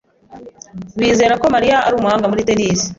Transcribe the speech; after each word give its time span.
Bizera 0.99 1.33
ko 1.41 1.45
Mariya 1.55 1.77
ari 1.87 1.95
umuhanga 1.97 2.29
muri 2.31 2.47
tennis. 2.47 2.79